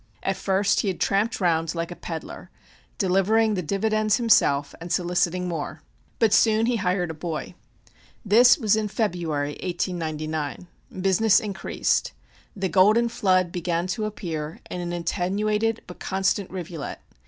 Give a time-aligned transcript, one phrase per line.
[0.23, 2.49] At first he had tramped round, like a pedler,
[2.97, 5.83] delivering the dividends himself and soliciting more,
[6.17, 7.53] but soon he hired a boy.
[8.25, 10.65] This was in February, 1899.
[11.03, 12.13] Business increased.
[12.55, 16.97] The golden flood began to appear in an attenuated but constant rivulet.